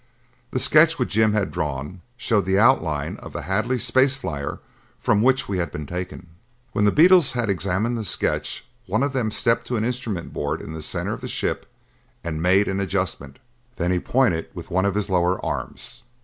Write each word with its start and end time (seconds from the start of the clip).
The 0.49 0.59
sketch 0.59 0.97
which 0.97 1.09
Jim 1.13 1.33
had 1.33 1.51
drawn 1.51 2.01
showed 2.17 2.45
the 2.45 2.57
outline 2.57 3.17
of 3.17 3.33
the 3.33 3.43
Hadley 3.43 3.77
space 3.77 4.15
flyer 4.15 4.59
from 4.99 5.21
which 5.21 5.43
he 5.43 5.57
had 5.57 5.71
been 5.71 5.85
taken. 5.85 6.25
When 6.71 6.85
the 6.85 6.91
beetles 6.91 7.33
had 7.33 7.51
examined 7.51 7.95
the 7.99 8.03
sketch, 8.03 8.65
one 8.87 9.03
of 9.03 9.13
them 9.13 9.29
stepped 9.29 9.67
to 9.67 9.77
an 9.77 9.85
instrument 9.85 10.33
board 10.33 10.59
in 10.59 10.73
the 10.73 10.81
center 10.81 11.13
of 11.13 11.21
the 11.21 11.27
ship 11.27 11.71
and 12.23 12.41
made 12.41 12.67
an 12.67 12.79
adjustment. 12.79 13.37
Then 13.75 13.91
he 13.91 13.99
pointed 13.99 14.47
with 14.55 14.71
one 14.71 14.85
of 14.85 14.95
his 14.95 15.07
lower 15.07 15.39
arms. 15.45 16.01